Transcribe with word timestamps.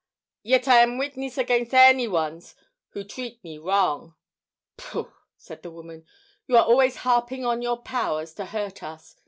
Yet 0.41 0.67
I 0.67 0.77
am 0.79 0.97
witness 0.97 1.37
agains' 1.37 1.75
any 1.75 2.07
ones 2.07 2.55
who 2.93 3.03
treat 3.03 3.43
me 3.43 3.59
wrong." 3.59 4.15
"Pooh!" 4.75 5.13
said 5.37 5.61
the 5.61 5.69
woman. 5.69 6.07
"You're 6.47 6.63
always 6.63 6.95
harping 7.05 7.45
on 7.45 7.61
your 7.61 7.77
power 7.83 8.25
to 8.25 8.45
hurt 8.45 8.81
us. 8.81 9.15